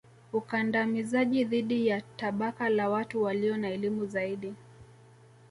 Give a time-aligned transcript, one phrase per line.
[0.33, 4.53] Ukandamizaji dhidi ya tabaka la watu walio na elimu zaidi